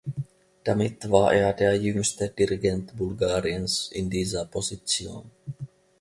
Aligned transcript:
Damit 0.63 1.11
war 1.11 1.31
er 1.31 1.53
der 1.53 1.77
jüngste 1.79 2.27
Dirigent 2.29 2.97
Bulgariens 2.97 3.87
in 3.91 4.09
dieser 4.09 4.45
Position. 4.45 5.29